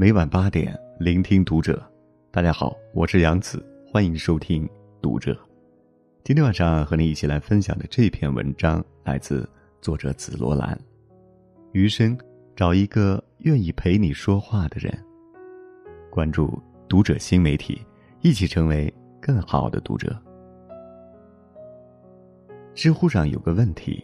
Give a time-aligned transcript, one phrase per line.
[0.00, 1.78] 每晚八点，聆听读者。
[2.30, 4.66] 大家好，我是杨子，欢迎收听
[5.02, 5.32] 《读者》。
[6.24, 9.46] 今天晚上和你一起来分享的这篇文章来自
[9.82, 10.80] 作者紫罗兰。
[11.72, 12.18] 余生，
[12.56, 14.90] 找一个愿意陪你说话的人。
[16.10, 16.46] 关注
[16.88, 17.82] 《读者》新媒体，
[18.22, 18.90] 一起成为
[19.20, 20.18] 更好的读者。
[22.74, 24.02] 知乎上有个问题：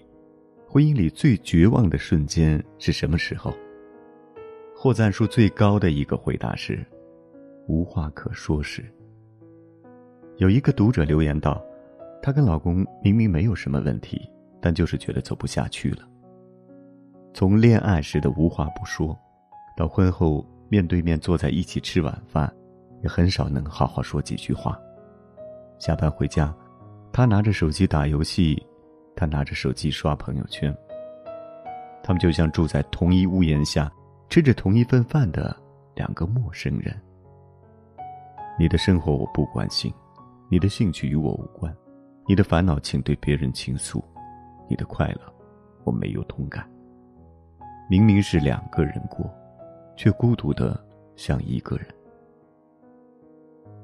[0.69, 3.51] 婚姻里最绝望的瞬间是什么时候？
[4.87, 6.87] 获赞数最高的一个回答是
[7.67, 8.85] ：“无话可说时。”
[10.39, 11.61] 有一个读者留言道
[12.23, 14.31] ：“她跟老公明明没有什么问题，
[14.61, 16.09] 但就是觉得走不下去了。
[17.35, 19.19] 从恋爱时的无话不说，
[19.77, 22.49] 到婚后面对面坐在一起吃晚饭，
[23.03, 24.81] 也很少能好好说几句话。
[25.81, 26.55] 下班回家，
[27.13, 28.65] 他拿着手机打游戏，
[29.17, 30.73] 他拿着手机刷朋友圈。
[32.05, 33.91] 他们就像住在同一屋檐下。”
[34.29, 35.57] 吃着同一份饭的
[35.95, 36.95] 两个陌生人，
[38.59, 39.93] 你的生活我不关心，
[40.51, 41.75] 你的兴趣与我无关，
[42.27, 44.05] 你的烦恼请对别人倾诉，
[44.69, 45.21] 你的快乐
[45.85, 46.69] 我没有同感。
[47.89, 49.33] 明明是两个人过，
[49.97, 50.79] 却孤独的
[51.15, 51.87] 像一个人。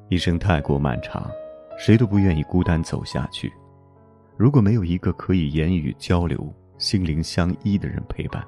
[0.09, 1.31] 一生太过漫长，
[1.79, 3.51] 谁都不愿意孤单走下去。
[4.37, 8.45] 如果没有一个可以言语交流、心灵相依的人陪伴，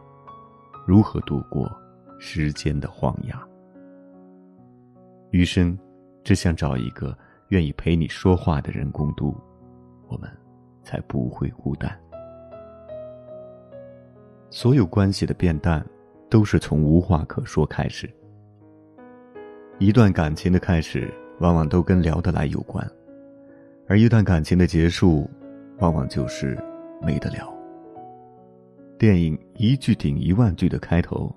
[0.86, 1.70] 如何度过？
[2.18, 3.38] 时间的荒崖，
[5.30, 5.78] 余生
[6.22, 7.16] 只想找一个
[7.48, 9.36] 愿意陪你说话的人共度，
[10.08, 10.30] 我们
[10.82, 11.94] 才不会孤单。
[14.50, 15.84] 所有关系的变淡，
[16.30, 18.08] 都是从无话可说开始。
[19.78, 22.88] 一段感情的开始，往往都跟聊得来有关，
[23.88, 25.28] 而一段感情的结束，
[25.78, 26.56] 往往就是
[27.02, 27.52] 没得聊。
[28.96, 31.34] 电影一句顶一万句的开头。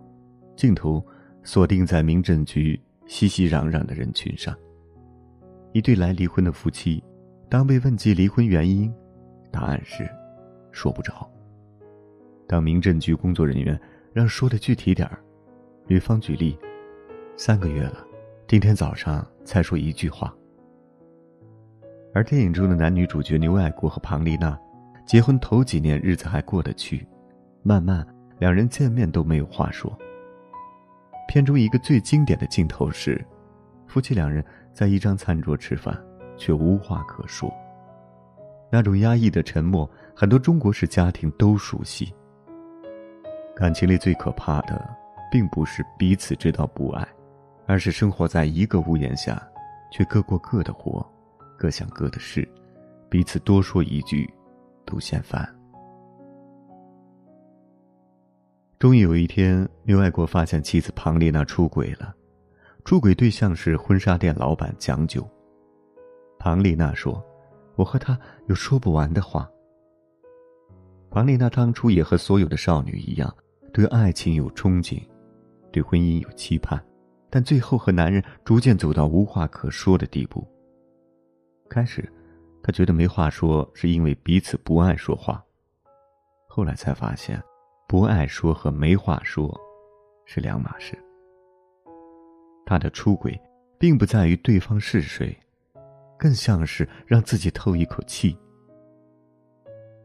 [0.58, 1.02] 镜头
[1.44, 4.54] 锁定在民政局熙熙攘攘的人群上。
[5.72, 7.02] 一对来离婚的夫妻，
[7.48, 8.92] 当被问及离婚原因，
[9.52, 10.10] 答案是
[10.72, 11.30] 说不着。
[12.48, 13.80] 当民政局工作人员
[14.12, 15.20] 让说的具体点儿，
[15.86, 16.58] 女方举例：
[17.36, 18.04] 三个月了，
[18.48, 20.34] 今天早上才说一句话。
[22.16, 24.58] 而电影中的男女主角牛爱国和庞丽娜，
[25.06, 27.06] 结婚头几年日子还过得去，
[27.62, 28.04] 慢慢
[28.40, 29.96] 两人见面都没有话说。
[31.28, 33.24] 片中一个最经典的镜头是，
[33.86, 34.44] 夫妻两人
[34.74, 35.96] 在一张餐桌吃饭，
[36.38, 37.54] 却无话可说。
[38.72, 42.14] 那种压抑的沉默，很多中国式家庭都熟悉。
[43.56, 44.90] 感情里最可怕的，
[45.32, 47.08] 并不是彼此知道不爱，
[47.66, 49.42] 而是生活在一个屋檐下，
[49.92, 51.06] 却各过各的活，
[51.58, 52.48] 各想各的事，
[53.10, 54.30] 彼此多说一句，
[54.86, 55.57] 都嫌烦。
[58.80, 62.14] 终于有一天，刘爱国发现妻子庞丽娜出轨了，
[62.86, 65.28] 出轨对象是婚纱店老板蒋九。
[66.38, 67.24] 庞丽娜说
[67.76, 68.16] ：“我和他
[68.46, 69.50] 有说不完的话。”
[71.10, 73.36] 庞丽娜当初也和所有的少女一样，
[73.74, 75.02] 对爱情有憧憬，
[75.72, 76.80] 对婚姻有期盼，
[77.32, 80.48] 但最后和男人逐渐走到无话可说的地步。
[81.68, 82.08] 开始，
[82.62, 85.44] 她觉得没话说是因为彼此不爱说话，
[86.48, 87.42] 后来才发现。
[87.88, 89.58] 不爱说和没话说，
[90.26, 90.94] 是两码事。
[92.66, 93.40] 他的出轨，
[93.80, 95.34] 并不在于对方是谁，
[96.20, 98.38] 更像是让自己透一口气。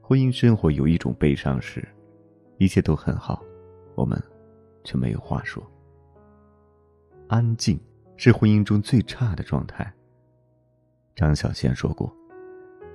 [0.00, 1.84] 婚姻生活有一种悲伤是，
[2.58, 3.42] 一切都很好，
[3.96, 4.16] 我们
[4.84, 5.60] 却没有话说。
[7.26, 7.76] 安静
[8.16, 9.92] 是婚姻中最差的状态。
[11.16, 12.14] 张小娴说过：“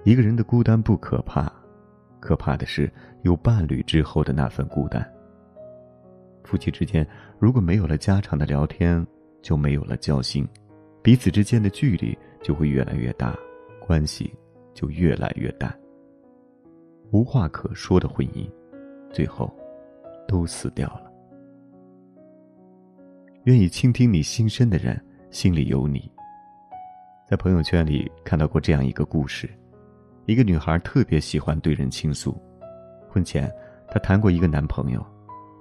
[0.06, 1.52] 一个人的孤单不可怕。”
[2.28, 5.02] 可怕的是，有伴侣之后的那份孤单。
[6.44, 7.08] 夫妻之间
[7.40, 9.08] 如果没有了家常的聊天，
[9.42, 10.46] 就没有了交心，
[11.02, 13.34] 彼此之间的距离就会越来越大，
[13.80, 14.30] 关系
[14.74, 15.74] 就越来越淡。
[17.12, 18.46] 无话可说的婚姻，
[19.10, 19.50] 最后
[20.28, 21.10] 都死掉了。
[23.46, 25.02] 愿意倾听你心声的人，
[25.32, 26.12] 心里有你。
[27.26, 29.50] 在朋友圈里看到过这样一个故事。
[30.28, 32.38] 一个女孩特别喜欢对人倾诉。
[33.10, 33.50] 婚前，
[33.88, 35.04] 她谈过一个男朋友，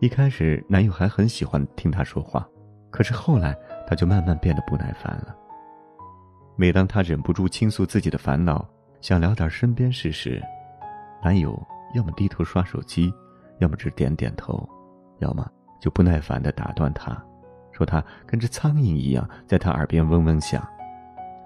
[0.00, 2.44] 一开始男友还很喜欢听她说话，
[2.90, 5.32] 可是后来她就慢慢变得不耐烦了。
[6.56, 8.68] 每当她忍不住倾诉自己的烦恼，
[9.00, 10.42] 想聊点身边事时，
[11.22, 11.56] 男友
[11.94, 13.14] 要么低头刷手机，
[13.60, 14.68] 要么只点点头，
[15.20, 15.48] 要么
[15.80, 17.16] 就不耐烦地打断她，
[17.70, 20.68] 说她跟只苍蝇一样在她耳边嗡嗡响，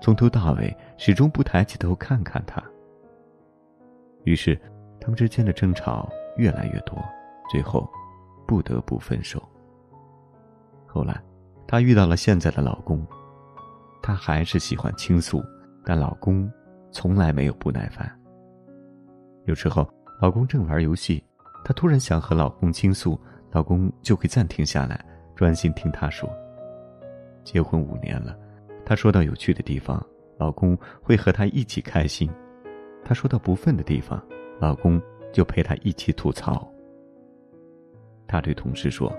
[0.01, 2.63] 从头到尾始终不抬起头看看她。
[4.25, 4.61] 于是，
[5.01, 6.97] 他们之间的争吵越来越多，
[7.51, 7.89] 最后
[8.47, 9.43] 不得不分手。
[10.87, 11.21] 后来，
[11.67, 13.07] 她遇到了现在的老公，
[14.03, 15.43] 她还是喜欢倾诉，
[15.85, 16.51] 但老公
[16.91, 18.11] 从来没有不耐烦。
[19.47, 19.89] 有时候，
[20.21, 21.25] 老公正玩游戏，
[21.65, 23.19] 她突然想和老公倾诉，
[23.53, 25.03] 老公就会暂停下来，
[25.35, 26.29] 专心听她说。
[27.43, 28.37] 结婚五年了，
[28.85, 30.05] 她说到有趣的地方，
[30.39, 32.29] 老公会和她一起开心；
[33.05, 34.23] 她说到不忿的地方，
[34.61, 35.01] 老公
[35.33, 36.71] 就陪她一起吐槽。
[38.27, 39.13] 她对同事说：“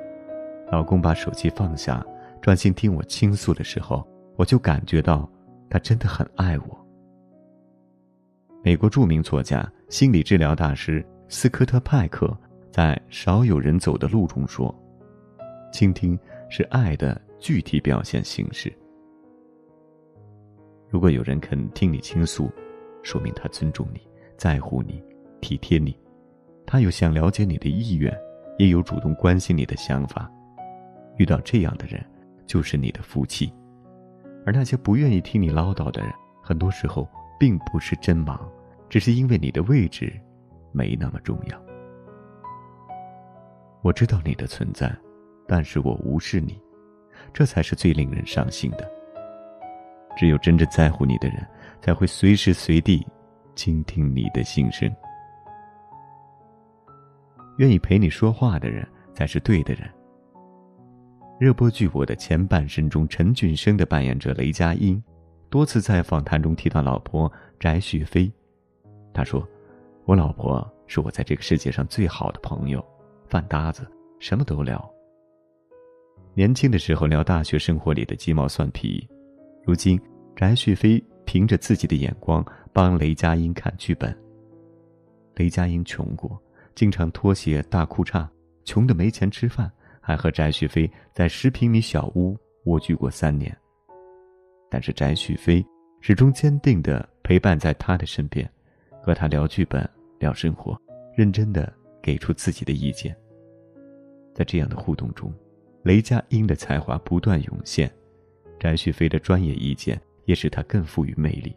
[0.71, 2.05] 老公把手机放下，
[2.41, 4.07] 专心听我倾诉的时候，
[4.37, 5.29] 我就感觉到
[5.69, 6.87] 他真的很爱我。”
[8.63, 12.35] 美国著名作家、心理治疗大师斯科特·派克
[12.71, 14.73] 在《少有人走的路》中说
[15.73, 16.17] ：“倾听
[16.49, 18.71] 是爱的具体表现形式。
[20.87, 22.49] 如果有人肯听你倾诉，
[23.03, 24.01] 说明他尊重你、
[24.37, 25.03] 在乎你、
[25.39, 25.97] 体贴你，
[26.65, 28.15] 他有想了解你的意愿，
[28.57, 30.31] 也有主动关心你的想法。
[31.17, 32.03] 遇到这样的人，
[32.45, 33.53] 就是你的福气。
[34.45, 36.11] 而那些不愿意听你唠叨的人，
[36.41, 37.07] 很多时候……”
[37.41, 38.47] 并不是真忙，
[38.87, 40.13] 只是因为你的位置
[40.71, 41.59] 没那么重要。
[43.81, 44.95] 我知道你的存在，
[45.47, 46.61] 但是我无视你，
[47.33, 48.87] 这才是最令人伤心的。
[50.15, 51.43] 只有真正在乎你的人，
[51.81, 53.05] 才会随时随地
[53.55, 54.89] 倾听你的心声。
[57.57, 59.89] 愿意陪你说话的人，才是对的人。
[61.39, 65.01] 热播剧《我的前半生》中，陈俊生的扮演者雷佳音。
[65.49, 67.29] 多次在访谈中提到老婆
[67.59, 68.31] 翟旭飞，
[69.13, 69.45] 他说
[70.05, 72.83] ：“我老婆是我在这个世界上最好的朋友，
[73.27, 73.85] 饭搭子，
[74.17, 74.89] 什么都聊。
[76.33, 79.05] 年轻的时候聊大学生活里的鸡毛蒜皮，
[79.65, 79.99] 如今
[80.35, 84.15] 翟旭飞凭着自己的眼光帮雷佳音看剧本。
[85.35, 86.41] 雷佳音穷过，
[86.75, 88.27] 经常脱鞋大裤衩，
[88.63, 93.55] 穷的没钱吃饭，还和翟旭飞在十平米小屋蜗居过三年。”
[94.69, 95.65] 但是翟旭飞
[95.99, 98.49] 始终坚定地陪伴在他的身边，
[99.01, 99.87] 和他聊剧本、
[100.19, 100.79] 聊生活，
[101.15, 101.71] 认真地
[102.01, 103.15] 给出自己的意见。
[104.33, 105.33] 在这样的互动中，
[105.83, 107.91] 雷佳音的才华不断涌现，
[108.59, 111.55] 翟旭飞的专业意见也使他更富于魅力。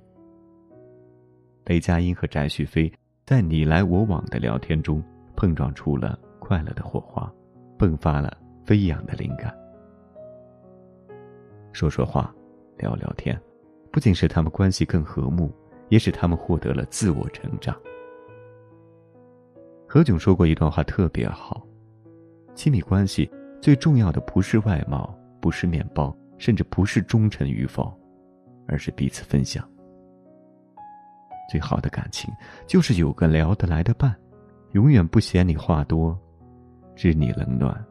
[1.67, 2.93] 雷佳音和翟旭飞
[3.25, 5.03] 在你来我往的聊天中
[5.35, 7.33] 碰撞出了快乐的火花，
[7.79, 9.55] 迸发了飞扬的灵感。
[11.73, 12.35] 说说话。
[12.77, 13.41] 聊聊天，
[13.93, 15.49] 不仅使他们关系更和睦，
[15.91, 17.75] 也使他们获得了自我成长。
[19.87, 21.65] 何炅说过一段话特别好：
[22.53, 23.31] 亲密关系
[23.63, 27.97] 最重要的不是外貌，不是面包，甚至不是忠诚与否，
[28.67, 29.69] 而是彼此分享。
[31.51, 32.33] 最好的感情
[32.67, 34.15] 就是有个聊得来的伴，
[34.73, 36.19] 永远不嫌你话多，
[36.97, 37.85] 知你冷暖，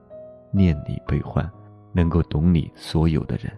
[0.52, 1.50] 念你悲欢，
[1.94, 3.52] 能够懂你所有的人。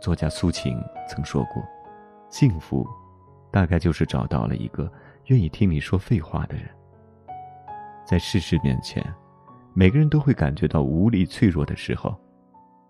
[0.00, 0.76] 作家苏秦
[1.08, 1.62] 曾说过
[2.30, 2.86] ：“幸福，
[3.50, 4.90] 大概就是找到了一个
[5.26, 6.64] 愿意听你说废话的人。”
[8.04, 9.04] 在世事面前，
[9.72, 12.18] 每个人都会感觉到无力、脆弱的时候，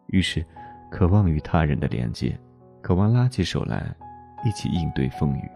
[0.06, 0.42] 于是，
[0.90, 2.38] 渴望与他人的连接，
[2.82, 3.94] 渴望拉起手来，
[4.44, 5.50] 一起应对风雨。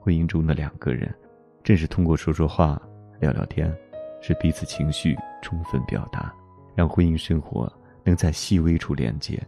[0.00, 1.14] 婚姻中的两个人，
[1.62, 2.80] 正是通过说说话、
[3.20, 3.72] 聊聊天，
[4.20, 6.34] 使彼此情绪充分表达，
[6.74, 7.72] 让婚姻生活
[8.02, 9.40] 能在细微处连接。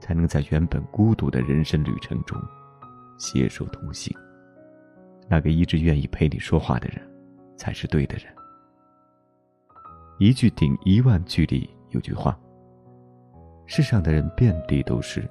[0.00, 2.40] 才能在原本孤独的人生旅程中，
[3.18, 4.16] 携手同行。
[5.28, 7.02] 那个一直愿意陪你说话的人，
[7.56, 8.32] 才是对的人。
[10.18, 12.38] 一句顶一万句里有句话：
[13.70, 15.28] 世上的人遍地都是，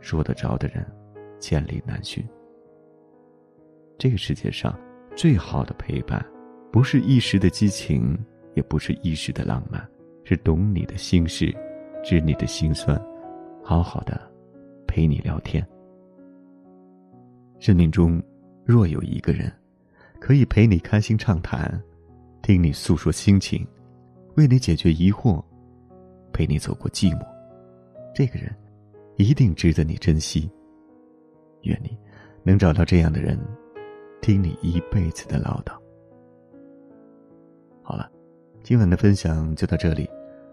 [0.00, 0.84] 说得着的人，
[1.38, 2.26] 千里难寻。
[3.98, 4.76] 这个世界上
[5.14, 6.24] 最好的陪伴，
[6.72, 8.18] 不是一时的激情，
[8.54, 9.86] 也不是一时的浪漫，
[10.24, 11.54] 是懂你的心事，
[12.02, 12.98] 知你的心酸。
[13.62, 14.18] 好好的
[14.86, 15.64] 陪你聊天。
[17.60, 18.20] 生命中
[18.64, 19.52] 若有一个人，
[20.18, 21.78] 可以陪你开心畅谈，
[22.40, 23.66] 听你诉说心情，
[24.36, 25.44] 为你解决疑惑，
[26.32, 27.26] 陪你走过寂寞，
[28.14, 28.54] 这个人
[29.16, 30.48] 一定值得你珍惜。
[31.62, 31.98] 愿你
[32.44, 33.38] 能找到这样的人，
[34.22, 35.72] 听你一辈子的唠叨。
[37.82, 38.08] 好了，
[38.62, 40.08] 今晚的分享就到这里。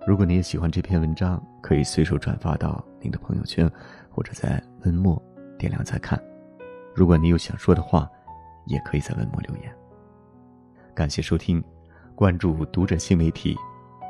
[0.07, 3.69] 如果你也喜欢这篇文章，可以随手转发到您的朋友圈，
[4.09, 5.21] 或者在文末
[5.59, 6.19] 点亮再看。
[6.95, 8.09] 如果你有想说的话，
[8.65, 9.71] 也可以在文末留言。
[10.95, 11.63] 感谢收听，
[12.15, 13.55] 关注读者新媒体，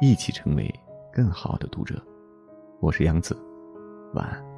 [0.02, 0.74] 一起成为
[1.12, 2.02] 更好的读者。
[2.82, 3.38] 我是杨子，
[4.16, 4.51] 晚安。